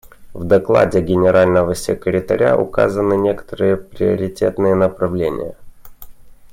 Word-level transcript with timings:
В 0.33 0.43
докладе 0.45 0.99
Генерального 0.99 1.75
секретаря 1.75 2.57
указаны 2.57 3.13
некоторые 3.17 3.77
приоритетные 3.77 4.73
направления. 4.73 5.55